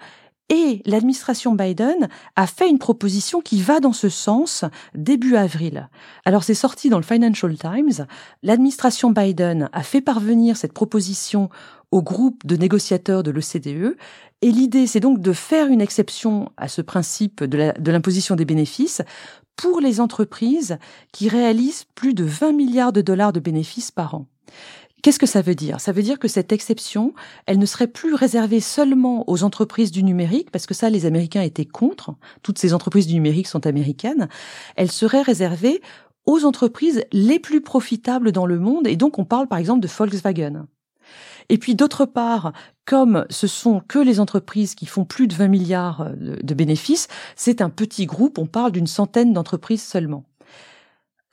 et 0.50 0.82
l'administration 0.84 1.54
Biden 1.54 2.08
a 2.36 2.46
fait 2.46 2.68
une 2.68 2.78
proposition 2.78 3.40
qui 3.40 3.62
va 3.62 3.80
dans 3.80 3.94
ce 3.94 4.08
sens 4.08 4.64
début 4.94 5.36
avril. 5.36 5.88
Alors 6.24 6.44
c'est 6.44 6.54
sorti 6.54 6.90
dans 6.90 6.98
le 6.98 7.04
Financial 7.04 7.56
Times. 7.56 8.06
L'administration 8.42 9.10
Biden 9.10 9.70
a 9.72 9.82
fait 9.82 10.02
parvenir 10.02 10.56
cette 10.56 10.74
proposition 10.74 11.48
au 11.90 12.02
groupe 12.02 12.46
de 12.46 12.56
négociateurs 12.56 13.22
de 13.22 13.30
l'OCDE. 13.30 13.96
Et 14.42 14.50
l'idée, 14.50 14.86
c'est 14.86 15.00
donc 15.00 15.20
de 15.20 15.32
faire 15.32 15.68
une 15.68 15.80
exception 15.80 16.52
à 16.56 16.68
ce 16.68 16.82
principe 16.82 17.42
de 17.44 17.90
l'imposition 17.90 18.36
des 18.36 18.44
bénéfices 18.44 19.00
pour 19.56 19.80
les 19.80 20.00
entreprises 20.00 20.78
qui 21.12 21.28
réalisent 21.28 21.86
plus 21.94 22.12
de 22.12 22.24
20 22.24 22.52
milliards 22.52 22.92
de 22.92 23.00
dollars 23.00 23.32
de 23.32 23.40
bénéfices 23.40 23.90
par 23.90 24.14
an. 24.14 24.26
Qu'est-ce 25.04 25.18
que 25.18 25.26
ça 25.26 25.42
veut 25.42 25.54
dire? 25.54 25.82
Ça 25.82 25.92
veut 25.92 26.02
dire 26.02 26.18
que 26.18 26.28
cette 26.28 26.50
exception, 26.50 27.12
elle 27.44 27.58
ne 27.58 27.66
serait 27.66 27.88
plus 27.88 28.14
réservée 28.14 28.60
seulement 28.60 29.28
aux 29.28 29.44
entreprises 29.44 29.90
du 29.90 30.02
numérique, 30.02 30.50
parce 30.50 30.64
que 30.64 30.72
ça, 30.72 30.88
les 30.88 31.04
Américains 31.04 31.42
étaient 31.42 31.66
contre. 31.66 32.14
Toutes 32.42 32.58
ces 32.58 32.72
entreprises 32.72 33.06
du 33.06 33.12
numérique 33.12 33.46
sont 33.46 33.66
américaines. 33.66 34.30
Elle 34.76 34.90
serait 34.90 35.20
réservée 35.20 35.82
aux 36.24 36.46
entreprises 36.46 37.04
les 37.12 37.38
plus 37.38 37.60
profitables 37.60 38.32
dans 38.32 38.46
le 38.46 38.58
monde, 38.58 38.86
et 38.86 38.96
donc 38.96 39.18
on 39.18 39.26
parle 39.26 39.46
par 39.46 39.58
exemple 39.58 39.80
de 39.80 39.88
Volkswagen. 39.88 40.64
Et 41.50 41.58
puis 41.58 41.74
d'autre 41.74 42.06
part, 42.06 42.54
comme 42.86 43.26
ce 43.28 43.46
sont 43.46 43.82
que 43.86 43.98
les 43.98 44.20
entreprises 44.20 44.74
qui 44.74 44.86
font 44.86 45.04
plus 45.04 45.26
de 45.26 45.34
20 45.34 45.48
milliards 45.48 46.12
de 46.16 46.54
bénéfices, 46.54 47.08
c'est 47.36 47.60
un 47.60 47.68
petit 47.68 48.06
groupe, 48.06 48.38
on 48.38 48.46
parle 48.46 48.72
d'une 48.72 48.86
centaine 48.86 49.34
d'entreprises 49.34 49.82
seulement. 49.82 50.24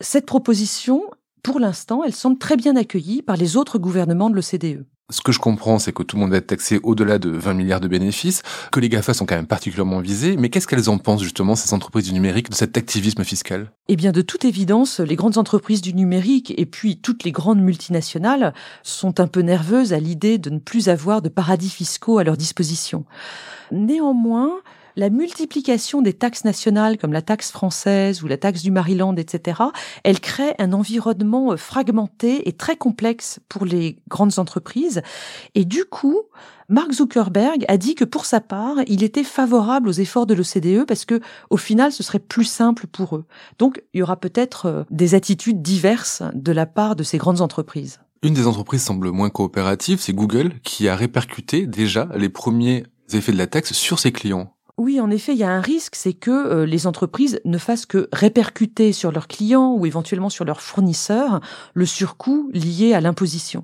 Cette 0.01 0.25
proposition, 0.25 1.03
pour 1.43 1.59
l'instant, 1.59 2.03
elle 2.03 2.13
semble 2.13 2.37
très 2.37 2.57
bien 2.57 2.75
accueillie 2.75 3.21
par 3.21 3.37
les 3.37 3.57
autres 3.57 3.79
gouvernements 3.79 4.29
de 4.29 4.35
l'OCDE. 4.35 4.85
Ce 5.11 5.21
que 5.21 5.33
je 5.33 5.39
comprends, 5.39 5.77
c'est 5.77 5.91
que 5.91 6.03
tout 6.03 6.15
le 6.15 6.21
monde 6.21 6.31
va 6.31 6.37
être 6.37 6.47
taxé 6.47 6.79
au-delà 6.83 7.19
de 7.19 7.29
20 7.29 7.53
milliards 7.53 7.81
de 7.81 7.89
bénéfices, 7.89 8.43
que 8.71 8.79
les 8.79 8.87
GAFA 8.87 9.13
sont 9.13 9.25
quand 9.25 9.35
même 9.35 9.45
particulièrement 9.45 9.99
visés, 9.99 10.37
mais 10.37 10.49
qu'est-ce 10.49 10.67
qu'elles 10.67 10.89
en 10.89 10.97
pensent 10.97 11.21
justement, 11.21 11.55
ces 11.55 11.73
entreprises 11.73 12.05
du 12.05 12.13
numérique, 12.13 12.49
de 12.49 12.55
cet 12.55 12.77
activisme 12.77 13.25
fiscal? 13.25 13.71
Eh 13.89 13.97
bien, 13.97 14.13
de 14.13 14.21
toute 14.21 14.45
évidence, 14.45 15.01
les 15.01 15.17
grandes 15.17 15.37
entreprises 15.37 15.81
du 15.81 15.93
numérique 15.93 16.53
et 16.55 16.65
puis 16.65 16.97
toutes 16.97 17.25
les 17.25 17.33
grandes 17.33 17.59
multinationales 17.59 18.53
sont 18.83 19.19
un 19.19 19.27
peu 19.27 19.41
nerveuses 19.41 19.91
à 19.91 19.99
l'idée 19.99 20.37
de 20.37 20.49
ne 20.49 20.59
plus 20.59 20.87
avoir 20.87 21.21
de 21.21 21.27
paradis 21.27 21.69
fiscaux 21.69 22.17
à 22.17 22.23
leur 22.23 22.37
disposition. 22.37 23.03
Néanmoins, 23.71 24.51
la 24.95 25.09
multiplication 25.09 26.01
des 26.01 26.13
taxes 26.13 26.43
nationales 26.43 26.97
comme 26.97 27.13
la 27.13 27.21
taxe 27.21 27.51
française 27.51 28.23
ou 28.23 28.27
la 28.27 28.37
taxe 28.37 28.61
du 28.61 28.71
Maryland, 28.71 29.15
etc., 29.15 29.61
elle 30.03 30.19
crée 30.19 30.53
un 30.59 30.73
environnement 30.73 31.51
euh, 31.51 31.57
fragmenté 31.57 32.47
et 32.47 32.53
très 32.53 32.75
complexe 32.75 33.39
pour 33.49 33.65
les 33.65 33.97
grandes 34.07 34.39
entreprises. 34.39 35.01
Et 35.55 35.65
du 35.65 35.85
coup, 35.85 36.21
Mark 36.69 36.93
Zuckerberg 36.93 37.65
a 37.67 37.77
dit 37.77 37.95
que 37.95 38.05
pour 38.05 38.25
sa 38.25 38.39
part, 38.39 38.77
il 38.87 39.03
était 39.03 39.23
favorable 39.23 39.89
aux 39.89 39.93
efforts 39.93 40.25
de 40.25 40.33
l'OCDE 40.33 40.85
parce 40.85 41.05
que, 41.05 41.19
au 41.49 41.57
final, 41.57 41.91
ce 41.91 42.01
serait 42.01 42.19
plus 42.19 42.45
simple 42.45 42.87
pour 42.87 43.17
eux. 43.17 43.25
Donc, 43.59 43.83
il 43.93 43.99
y 43.99 44.03
aura 44.03 44.15
peut-être 44.15 44.65
euh, 44.67 44.83
des 44.89 45.15
attitudes 45.15 45.61
diverses 45.61 46.23
de 46.33 46.51
la 46.51 46.65
part 46.65 46.95
de 46.95 47.03
ces 47.03 47.17
grandes 47.17 47.41
entreprises. 47.41 47.99
Une 48.23 48.33
des 48.33 48.47
entreprises 48.47 48.83
semble 48.83 49.09
moins 49.09 49.29
coopérative, 49.29 49.99
c'est 49.99 50.13
Google, 50.13 50.53
qui 50.63 50.87
a 50.87 50.95
répercuté 50.95 51.65
déjà 51.65 52.07
les 52.15 52.29
premiers 52.29 52.83
effets 53.13 53.31
de 53.31 53.37
la 53.37 53.47
taxe 53.47 53.73
sur 53.73 53.99
ses 53.99 54.11
clients. 54.11 54.53
Oui, 54.81 54.99
en 54.99 55.11
effet, 55.11 55.33
il 55.33 55.37
y 55.37 55.43
a 55.43 55.51
un 55.51 55.61
risque, 55.61 55.93
c'est 55.93 56.13
que 56.13 56.31
euh, 56.31 56.65
les 56.65 56.87
entreprises 56.87 57.39
ne 57.45 57.59
fassent 57.59 57.85
que 57.85 58.09
répercuter 58.11 58.93
sur 58.93 59.11
leurs 59.11 59.27
clients 59.27 59.75
ou 59.75 59.85
éventuellement 59.85 60.31
sur 60.31 60.43
leurs 60.43 60.61
fournisseurs 60.61 61.39
le 61.75 61.85
surcoût 61.85 62.49
lié 62.51 62.95
à 62.95 62.99
l'imposition. 62.99 63.63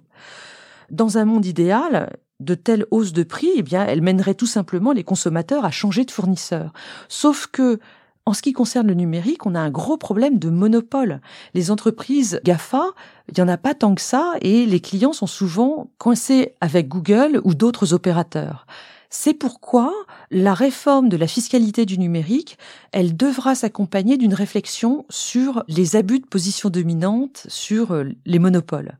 Dans 0.92 1.18
un 1.18 1.26
monde 1.26 1.48
idéal, 1.48 2.16
de 2.40 2.54
telles 2.54 2.86
hausses 2.92 3.14
de 3.14 3.24
prix, 3.24 3.50
eh 3.56 3.64
bien, 3.64 3.84
elles 3.84 4.04
mèneraient 4.04 4.36
tout 4.36 4.46
simplement 4.46 4.92
les 4.92 5.04
consommateurs 5.04 5.66
à 5.66 5.72
changer 5.72 6.06
de 6.06 6.12
fournisseur. 6.12 6.72
Sauf 7.10 7.48
que 7.48 7.80
en 8.28 8.34
ce 8.34 8.44
qui 8.44 8.54
concerne 8.54 8.86
le 8.86 8.94
numérique, 8.94 9.48
on 9.48 9.56
a 9.56 9.60
un 9.60 9.72
gros 9.72 9.98
problème 9.98 10.38
de 10.38 10.52
monopole. 10.52 11.20
Les 11.56 11.72
entreprises 11.72 12.42
GAFA, 12.44 12.92
il 13.28 13.34
n'y 13.36 13.42
en 13.42 13.52
a 13.52 13.58
pas 13.58 13.74
tant 13.74 13.96
que 13.96 14.02
ça 14.02 14.34
et 14.42 14.68
les 14.68 14.82
clients 14.82 15.14
sont 15.14 15.26
souvent 15.26 15.90
coincés 15.98 16.54
avec 16.62 16.88
Google 16.88 17.42
ou 17.44 17.56
d'autres 17.56 17.96
opérateurs. 17.96 18.68
C'est 19.10 19.34
pourquoi 19.34 19.94
la 20.32 20.54
réforme 20.54 21.10
de 21.10 21.18
la 21.18 21.28
fiscalité 21.28 21.86
du 21.86 21.98
numérique, 21.98 22.58
elle 22.92 23.16
devra 23.16 23.56
s'accompagner 23.56 24.18
d'une 24.18 24.34
réflexion 24.34 25.06
sur 25.10 25.64
les 25.68 25.96
abus 25.96 26.20
de 26.20 26.26
position 26.26 26.70
dominante, 26.70 27.46
sur 27.48 27.94
euh, 27.94 28.06
les 28.26 28.40
monopoles. 28.40 28.98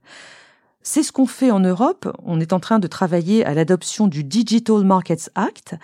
C'est 0.90 1.04
ce 1.04 1.12
qu'on 1.12 1.26
fait 1.26 1.52
en 1.52 1.60
Europe. 1.60 2.10
On 2.24 2.40
est 2.40 2.54
en 2.54 2.62
train 2.62 2.80
de 2.80 2.88
travailler 2.88 3.44
à 3.44 3.54
l'adoption 3.54 4.08
du 4.08 4.24
Digital 4.24 4.86
Markets 4.86 5.30
Act. 5.36 5.76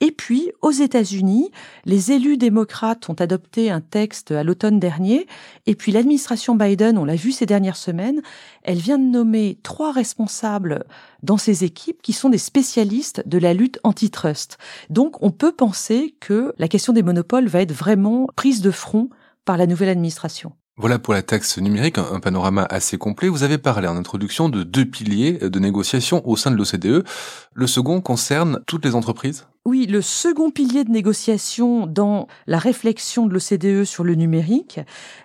Et 0.00 0.12
puis, 0.12 0.52
aux 0.60 0.70
États-Unis, 0.70 1.50
les 1.86 2.12
élus 2.12 2.36
démocrates 2.36 3.08
ont 3.08 3.14
adopté 3.14 3.70
un 3.70 3.80
texte 3.80 4.32
à 4.32 4.44
l'automne 4.44 4.78
dernier. 4.78 5.26
Et 5.64 5.74
puis, 5.74 5.92
l'administration 5.92 6.56
Biden, 6.56 6.98
on 6.98 7.06
l'a 7.06 7.16
vu 7.16 7.32
ces 7.32 7.46
dernières 7.46 7.78
semaines, 7.78 8.20
elle 8.62 8.76
vient 8.76 8.98
de 8.98 9.04
nommer 9.04 9.58
trois 9.62 9.92
responsables 9.92 10.84
dans 11.22 11.38
ses 11.38 11.64
équipes 11.64 12.02
qui 12.02 12.12
sont 12.12 12.28
des 12.28 12.36
spécialistes 12.36 13.26
de 13.26 13.38
la 13.38 13.54
lutte 13.54 13.80
antitrust. 13.82 14.58
Donc, 14.90 15.22
on 15.22 15.30
peut 15.30 15.52
penser 15.52 16.14
que 16.20 16.52
la 16.58 16.68
question 16.68 16.92
des 16.92 17.02
monopoles 17.02 17.48
va 17.48 17.62
être 17.62 17.72
vraiment 17.72 18.26
prise 18.36 18.60
de 18.60 18.70
front 18.70 19.08
par 19.46 19.56
la 19.56 19.66
nouvelle 19.66 19.88
administration. 19.88 20.52
Voilà 20.80 20.98
pour 20.98 21.12
la 21.12 21.20
taxe 21.20 21.58
numérique, 21.58 21.98
un 21.98 22.20
panorama 22.20 22.66
assez 22.70 22.96
complet. 22.96 23.28
Vous 23.28 23.42
avez 23.42 23.58
parlé 23.58 23.86
en 23.86 23.98
introduction 23.98 24.48
de 24.48 24.62
deux 24.62 24.86
piliers 24.86 25.32
de 25.32 25.58
négociation 25.58 26.26
au 26.26 26.36
sein 26.36 26.50
de 26.50 26.56
l'OCDE. 26.56 27.04
Le 27.52 27.66
second 27.66 28.00
concerne 28.00 28.60
toutes 28.66 28.86
les 28.86 28.94
entreprises? 28.94 29.46
Oui, 29.66 29.84
le 29.84 30.00
second 30.00 30.50
pilier 30.50 30.84
de 30.84 30.90
négociation 30.90 31.86
dans 31.86 32.28
la 32.46 32.58
réflexion 32.58 33.26
de 33.26 33.34
l'OCDE 33.34 33.84
sur 33.84 34.04
le 34.04 34.14
numérique, 34.14 34.80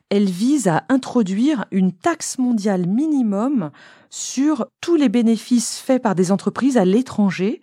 elle 0.10 0.30
vise 0.30 0.68
à 0.68 0.84
introduire 0.90 1.64
une 1.72 1.94
taxe 1.94 2.38
mondiale 2.38 2.86
minimum 2.86 3.72
sur 4.10 4.66
tous 4.82 4.98
les 4.98 5.08
bénéfices 5.08 5.78
faits 5.78 6.04
par 6.04 6.16
des 6.16 6.34
entreprises 6.34 6.76
à 6.76 6.84
l'étranger 6.84 7.62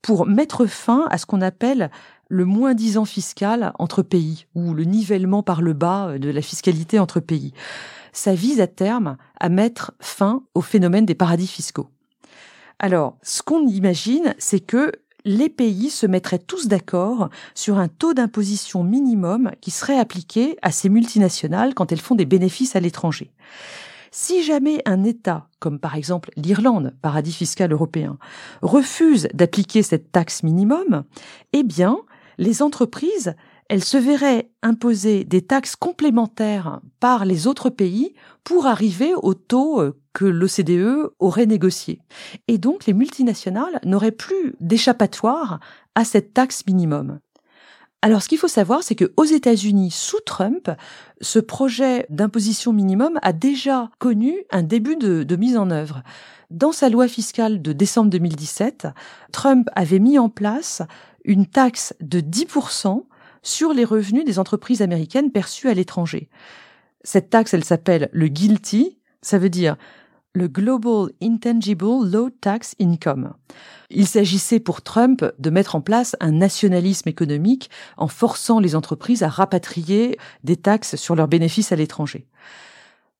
pour 0.00 0.26
mettre 0.26 0.66
fin 0.66 1.08
à 1.10 1.18
ce 1.18 1.26
qu'on 1.26 1.40
appelle 1.40 1.90
le 2.32 2.46
moins 2.46 2.72
disant 2.72 3.04
fiscal 3.04 3.74
entre 3.78 4.00
pays 4.00 4.46
ou 4.54 4.72
le 4.72 4.84
nivellement 4.84 5.42
par 5.42 5.60
le 5.60 5.74
bas 5.74 6.18
de 6.18 6.30
la 6.30 6.40
fiscalité 6.40 6.98
entre 6.98 7.20
pays. 7.20 7.52
Ça 8.14 8.34
vise 8.34 8.58
à 8.62 8.66
terme 8.66 9.18
à 9.38 9.50
mettre 9.50 9.92
fin 10.00 10.42
au 10.54 10.62
phénomène 10.62 11.04
des 11.04 11.14
paradis 11.14 11.46
fiscaux. 11.46 11.90
Alors, 12.78 13.18
ce 13.22 13.42
qu'on 13.42 13.66
imagine, 13.66 14.34
c'est 14.38 14.60
que 14.60 14.92
les 15.26 15.50
pays 15.50 15.90
se 15.90 16.06
mettraient 16.06 16.38
tous 16.38 16.68
d'accord 16.68 17.28
sur 17.54 17.78
un 17.78 17.88
taux 17.88 18.14
d'imposition 18.14 18.82
minimum 18.82 19.50
qui 19.60 19.70
serait 19.70 19.98
appliqué 19.98 20.56
à 20.62 20.72
ces 20.72 20.88
multinationales 20.88 21.74
quand 21.74 21.92
elles 21.92 22.00
font 22.00 22.14
des 22.14 22.24
bénéfices 22.24 22.76
à 22.76 22.80
l'étranger. 22.80 23.30
Si 24.10 24.42
jamais 24.42 24.80
un 24.86 25.04
État, 25.04 25.48
comme 25.58 25.78
par 25.78 25.96
exemple 25.96 26.30
l'Irlande, 26.36 26.94
paradis 27.02 27.32
fiscal 27.32 27.72
européen, 27.72 28.16
refuse 28.62 29.28
d'appliquer 29.34 29.82
cette 29.82 30.12
taxe 30.12 30.42
minimum, 30.42 31.04
eh 31.52 31.62
bien, 31.62 31.98
les 32.38 32.62
entreprises, 32.62 33.34
elles 33.68 33.84
se 33.84 33.96
verraient 33.96 34.50
imposer 34.62 35.24
des 35.24 35.42
taxes 35.42 35.76
complémentaires 35.76 36.80
par 37.00 37.24
les 37.24 37.46
autres 37.46 37.70
pays 37.70 38.14
pour 38.44 38.66
arriver 38.66 39.12
au 39.22 39.34
taux 39.34 39.80
euh, 39.80 39.98
que 40.12 40.24
l'OCDE 40.24 41.10
aurait 41.18 41.46
négocié. 41.46 42.00
Et 42.48 42.58
donc 42.58 42.86
les 42.86 42.92
multinationales 42.92 43.80
n'auraient 43.84 44.10
plus 44.10 44.54
d'échappatoire 44.60 45.60
à 45.94 46.04
cette 46.04 46.34
taxe 46.34 46.66
minimum. 46.66 47.18
Alors, 48.04 48.20
ce 48.20 48.28
qu'il 48.28 48.38
faut 48.38 48.48
savoir, 48.48 48.82
c'est 48.82 48.96
que 48.96 49.12
aux 49.16 49.24
États-Unis, 49.24 49.92
sous 49.92 50.18
Trump, 50.26 50.68
ce 51.20 51.38
projet 51.38 52.04
d'imposition 52.10 52.72
minimum 52.72 53.20
a 53.22 53.32
déjà 53.32 53.90
connu 54.00 54.34
un 54.50 54.64
début 54.64 54.96
de, 54.96 55.22
de, 55.22 55.36
mise 55.36 55.56
en 55.56 55.70
œuvre. 55.70 56.02
Dans 56.50 56.72
sa 56.72 56.88
loi 56.88 57.06
fiscale 57.06 57.62
de 57.62 57.72
décembre 57.72 58.10
2017, 58.10 58.88
Trump 59.30 59.68
avait 59.76 60.00
mis 60.00 60.18
en 60.18 60.28
place 60.28 60.82
une 61.24 61.46
taxe 61.46 61.94
de 62.00 62.20
10% 62.20 63.04
sur 63.42 63.72
les 63.72 63.84
revenus 63.84 64.24
des 64.24 64.38
entreprises 64.38 64.82
américaines 64.82 65.32
perçus 65.32 65.68
à 65.68 65.74
l'étranger. 65.74 66.28
Cette 67.04 67.30
taxe, 67.30 67.54
elle 67.54 67.64
s'appelle 67.64 68.08
le 68.12 68.26
GILTI, 68.26 68.98
ça 69.20 69.38
veut 69.38 69.50
dire 69.50 69.76
le 70.34 70.48
Global 70.48 71.10
Intangible 71.22 72.10
Low 72.10 72.30
Tax 72.30 72.74
Income. 72.80 73.34
Il 73.90 74.06
s'agissait 74.06 74.60
pour 74.60 74.80
Trump 74.80 75.24
de 75.38 75.50
mettre 75.50 75.76
en 75.76 75.82
place 75.82 76.16
un 76.20 76.32
nationalisme 76.32 77.08
économique 77.08 77.70
en 77.98 78.08
forçant 78.08 78.58
les 78.58 78.74
entreprises 78.74 79.22
à 79.22 79.28
rapatrier 79.28 80.18
des 80.42 80.56
taxes 80.56 80.96
sur 80.96 81.14
leurs 81.14 81.28
bénéfices 81.28 81.72
à 81.72 81.76
l'étranger. 81.76 82.26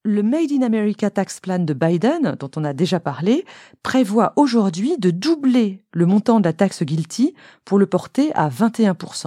Le 0.05 0.25
Made 0.25 0.51
in 0.51 0.63
America 0.63 1.11
Tax 1.11 1.39
Plan 1.39 1.61
de 1.61 1.75
Biden, 1.75 2.35
dont 2.41 2.51
on 2.57 2.65
a 2.65 2.73
déjà 2.73 2.99
parlé, 2.99 3.45
prévoit 3.85 4.33
aujourd'hui 4.35 4.97
de 4.99 5.13
doubler 5.13 5.85
le 5.93 6.07
montant 6.07 6.41
de 6.41 6.45
la 6.45 6.53
taxe 6.53 6.83
guilty 6.83 7.35
pour 7.65 7.79
le 7.79 7.87
porter 7.87 8.33
à 8.35 8.49
21%. 8.49 9.27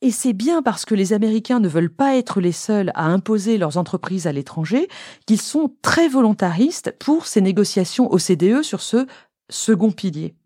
Et 0.00 0.12
c'est 0.12 0.34
bien 0.34 0.62
parce 0.62 0.84
que 0.84 0.94
les 0.94 1.12
Américains 1.12 1.58
ne 1.58 1.66
veulent 1.66 1.92
pas 1.92 2.16
être 2.16 2.40
les 2.40 2.52
seuls 2.52 2.92
à 2.94 3.06
imposer 3.06 3.58
leurs 3.58 3.76
entreprises 3.76 4.28
à 4.28 4.32
l'étranger 4.32 4.88
qu'ils 5.26 5.40
sont 5.40 5.74
très 5.82 6.06
volontaristes 6.06 6.94
pour 7.00 7.26
ces 7.26 7.40
négociations 7.40 8.08
OCDE 8.12 8.62
sur 8.62 8.82
ce 8.82 9.04
second 9.50 9.90
pilier. 9.90 10.36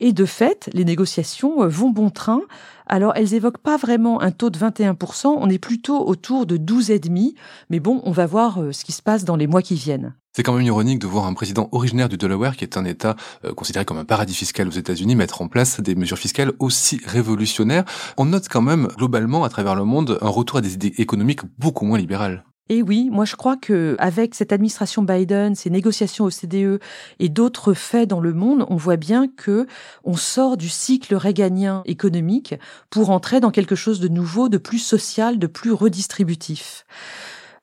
Et 0.00 0.14
de 0.14 0.24
fait, 0.24 0.70
les 0.72 0.86
négociations 0.86 1.68
vont 1.68 1.90
bon 1.90 2.10
train. 2.10 2.40
Alors, 2.86 3.12
elles 3.16 3.34
évoquent 3.34 3.58
pas 3.58 3.76
vraiment 3.76 4.20
un 4.20 4.30
taux 4.30 4.50
de 4.50 4.58
21%, 4.58 5.26
on 5.26 5.48
est 5.48 5.58
plutôt 5.58 6.06
autour 6.06 6.46
de 6.46 6.56
12,5%, 6.56 7.34
mais 7.70 7.80
bon, 7.80 8.02
on 8.04 8.10
va 8.10 8.26
voir 8.26 8.60
euh, 8.60 8.72
ce 8.72 8.84
qui 8.84 8.92
se 8.92 9.02
passe 9.02 9.24
dans 9.24 9.36
les 9.36 9.46
mois 9.46 9.62
qui 9.62 9.74
viennent. 9.74 10.14
C'est 10.36 10.42
quand 10.42 10.52
même 10.52 10.66
ironique 10.66 10.98
de 10.98 11.06
voir 11.06 11.26
un 11.26 11.32
président 11.32 11.68
originaire 11.72 12.08
du 12.08 12.16
Delaware, 12.16 12.56
qui 12.56 12.64
est 12.64 12.76
un 12.76 12.84
État 12.84 13.16
euh, 13.44 13.54
considéré 13.54 13.84
comme 13.84 13.98
un 13.98 14.04
paradis 14.04 14.34
fiscal 14.34 14.68
aux 14.68 14.72
États-Unis, 14.72 15.14
mettre 15.14 15.40
en 15.40 15.48
place 15.48 15.80
des 15.80 15.94
mesures 15.94 16.18
fiscales 16.18 16.52
aussi 16.58 17.00
révolutionnaires. 17.06 17.84
On 18.18 18.26
note 18.26 18.48
quand 18.48 18.62
même 18.62 18.88
globalement 18.96 19.44
à 19.44 19.48
travers 19.48 19.76
le 19.76 19.84
monde 19.84 20.18
un 20.20 20.28
retour 20.28 20.58
à 20.58 20.60
des 20.60 20.74
idées 20.74 20.94
économiques 20.98 21.40
beaucoup 21.58 21.86
moins 21.86 21.98
libérales. 21.98 22.44
Et 22.70 22.82
oui, 22.82 23.10
moi 23.10 23.26
je 23.26 23.36
crois 23.36 23.58
que 23.58 23.94
avec 23.98 24.34
cette 24.34 24.50
administration 24.50 25.02
Biden, 25.02 25.54
ces 25.54 25.68
négociations 25.68 26.24
au 26.24 26.30
CDE 26.30 26.80
et 27.18 27.28
d'autres 27.28 27.74
faits 27.74 28.08
dans 28.08 28.20
le 28.20 28.32
monde, 28.32 28.64
on 28.70 28.76
voit 28.76 28.96
bien 28.96 29.28
que 29.28 29.66
on 30.02 30.16
sort 30.16 30.56
du 30.56 30.70
cycle 30.70 31.14
réganien 31.14 31.82
économique 31.84 32.54
pour 32.88 33.10
entrer 33.10 33.40
dans 33.40 33.50
quelque 33.50 33.74
chose 33.74 34.00
de 34.00 34.08
nouveau, 34.08 34.48
de 34.48 34.56
plus 34.56 34.78
social, 34.78 35.38
de 35.38 35.46
plus 35.46 35.72
redistributif. 35.72 36.86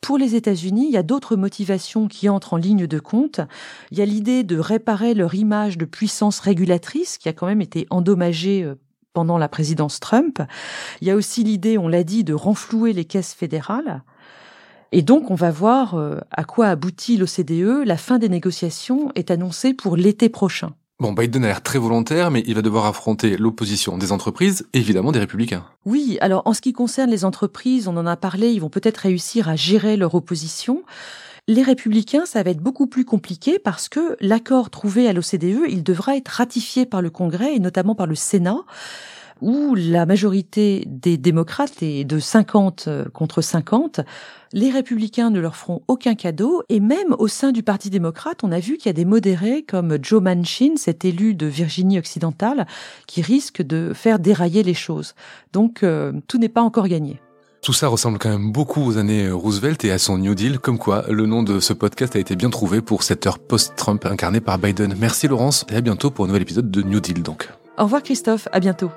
Pour 0.01 0.19
les 0.19 0.35
États-Unis, 0.35 0.85
il 0.87 0.93
y 0.93 0.97
a 0.97 1.03
d'autres 1.03 1.35
motivations 1.35 2.07
qui 2.07 2.29
entrent 2.29 2.53
en 2.53 2.57
ligne 2.57 2.85
de 2.85 2.99
compte. 2.99 3.39
Il 3.89 3.97
y 3.97 4.01
a 4.01 4.05
l'idée 4.05 4.43
de 4.43 4.57
réparer 4.59 5.15
leur 5.15 5.33
image 5.33 5.79
de 5.79 5.85
puissance 5.85 6.39
régulatrice 6.39 7.17
qui 7.17 7.29
a 7.29 7.33
quand 7.33 7.47
même 7.47 7.61
été 7.61 7.87
endommagée 7.89 8.63
euh, 8.63 8.75
pendant 9.13 9.39
la 9.39 9.49
présidence 9.49 9.99
Trump. 9.99 10.41
Il 11.01 11.07
y 11.07 11.11
a 11.11 11.15
aussi 11.15 11.43
l'idée, 11.43 11.77
on 11.79 11.87
l'a 11.87 12.03
dit, 12.03 12.23
de 12.23 12.33
renflouer 12.33 12.93
les 12.93 13.05
caisses 13.05 13.33
fédérales. 13.33 14.03
Et 14.91 15.01
donc, 15.01 15.31
on 15.31 15.35
va 15.35 15.51
voir 15.51 15.95
euh, 15.95 16.17
à 16.31 16.43
quoi 16.43 16.67
aboutit 16.67 17.17
l'OCDE. 17.17 17.85
La 17.85 17.97
fin 17.97 18.19
des 18.19 18.29
négociations 18.29 19.11
est 19.15 19.31
annoncée 19.31 19.73
pour 19.73 19.95
l'été 19.95 20.27
prochain. 20.27 20.73
Bon, 20.99 21.13
Biden 21.13 21.43
a 21.45 21.47
l'air 21.47 21.63
très 21.63 21.79
volontaire, 21.79 22.29
mais 22.29 22.43
il 22.45 22.53
va 22.53 22.61
devoir 22.61 22.85
affronter 22.85 23.35
l'opposition 23.35 23.97
des 23.97 24.11
entreprises 24.11 24.67
et 24.73 24.79
évidemment 24.79 25.11
des 25.11 25.19
républicains. 25.19 25.65
Oui, 25.85 26.19
alors 26.21 26.43
en 26.45 26.53
ce 26.53 26.61
qui 26.61 26.73
concerne 26.73 27.09
les 27.09 27.25
entreprises, 27.25 27.87
on 27.87 27.97
en 27.97 28.05
a 28.05 28.15
parlé, 28.15 28.51
ils 28.51 28.59
vont 28.59 28.69
peut-être 28.69 28.99
réussir 28.99 29.49
à 29.49 29.55
gérer 29.55 29.97
leur 29.97 30.13
opposition. 30.13 30.83
Les 31.47 31.63
républicains, 31.63 32.27
ça 32.27 32.43
va 32.43 32.51
être 32.51 32.59
beaucoup 32.59 32.85
plus 32.85 33.03
compliqué 33.03 33.57
parce 33.57 33.89
que 33.89 34.15
l'accord 34.19 34.69
trouvé 34.69 35.07
à 35.07 35.13
l'OCDE, 35.13 35.65
il 35.69 35.81
devra 35.83 36.17
être 36.17 36.27
ratifié 36.29 36.85
par 36.85 37.01
le 37.01 37.09
Congrès 37.09 37.55
et 37.55 37.59
notamment 37.59 37.95
par 37.95 38.05
le 38.05 38.13
Sénat 38.13 38.59
où 39.41 39.75
la 39.75 40.05
majorité 40.05 40.83
des 40.87 41.17
démocrates 41.17 41.81
est 41.81 42.03
de 42.03 42.19
50 42.19 42.85
euh, 42.87 43.05
contre 43.13 43.41
50, 43.41 44.01
les 44.53 44.69
républicains 44.69 45.29
ne 45.29 45.39
leur 45.39 45.55
feront 45.55 45.81
aucun 45.87 46.15
cadeau 46.15 46.63
et 46.69 46.79
même 46.79 47.15
au 47.17 47.27
sein 47.27 47.51
du 47.51 47.63
Parti 47.63 47.89
démocrate, 47.89 48.43
on 48.43 48.51
a 48.51 48.59
vu 48.59 48.77
qu'il 48.77 48.87
y 48.87 48.89
a 48.89 48.93
des 48.93 49.05
modérés 49.05 49.63
comme 49.63 49.97
Joe 50.01 50.21
Manchin, 50.21 50.75
cet 50.77 51.05
élu 51.05 51.33
de 51.33 51.47
Virginie 51.47 51.97
occidentale, 51.97 52.67
qui 53.07 53.21
risquent 53.21 53.61
de 53.61 53.91
faire 53.93 54.19
dérailler 54.19 54.63
les 54.63 54.73
choses. 54.73 55.15
Donc 55.53 55.83
euh, 55.83 56.13
tout 56.27 56.37
n'est 56.37 56.49
pas 56.49 56.61
encore 56.61 56.87
gagné. 56.87 57.19
Tout 57.61 57.73
ça 57.73 57.87
ressemble 57.87 58.17
quand 58.17 58.29
même 58.29 58.51
beaucoup 58.51 58.83
aux 58.83 58.97
années 58.97 59.29
Roosevelt 59.29 59.85
et 59.85 59.91
à 59.91 59.99
son 59.99 60.17
New 60.17 60.33
Deal, 60.33 60.57
comme 60.57 60.79
quoi 60.79 61.05
le 61.07 61.27
nom 61.27 61.43
de 61.43 61.59
ce 61.59 61.73
podcast 61.73 62.15
a 62.15 62.19
été 62.19 62.35
bien 62.35 62.49
trouvé 62.49 62.81
pour 62.81 63.03
cette 63.03 63.27
heure 63.27 63.37
post-Trump 63.37 64.05
incarnée 64.05 64.41
par 64.41 64.57
Biden. 64.57 64.95
Merci 64.99 65.27
Laurence 65.27 65.65
et 65.71 65.75
à 65.75 65.81
bientôt 65.81 66.09
pour 66.09 66.25
un 66.25 66.27
nouvel 66.27 66.41
épisode 66.41 66.71
de 66.71 66.81
New 66.81 66.99
Deal 66.99 67.21
donc. 67.21 67.49
Au 67.77 67.83
revoir 67.83 68.01
Christophe, 68.01 68.47
à 68.51 68.59
bientôt. 68.59 68.91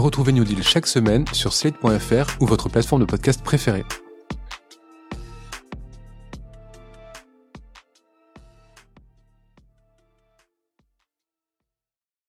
Retrouvez 0.00 0.32
New 0.32 0.44
Deal 0.44 0.62
chaque 0.62 0.86
semaine 0.86 1.24
sur 1.32 1.52
slate.fr 1.52 2.36
ou 2.40 2.46
votre 2.46 2.68
plateforme 2.68 3.02
de 3.02 3.06
podcast 3.06 3.42
préférée. 3.42 3.84